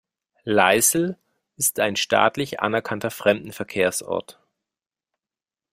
Leisel 0.45 1.15
ist 1.57 1.79
ein 1.79 1.95
staatlich 1.95 2.59
anerkannter 2.59 3.11
Fremdenverkehrsort. 3.11 4.39